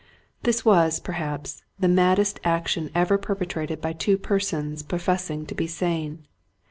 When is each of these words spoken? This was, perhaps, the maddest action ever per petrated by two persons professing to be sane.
This 0.41 0.65
was, 0.65 0.99
perhaps, 0.99 1.61
the 1.77 1.87
maddest 1.87 2.39
action 2.43 2.89
ever 2.95 3.19
per 3.19 3.35
petrated 3.35 3.81
by 3.81 3.93
two 3.93 4.17
persons 4.17 4.81
professing 4.81 5.45
to 5.45 5.53
be 5.53 5.67
sane. 5.67 6.25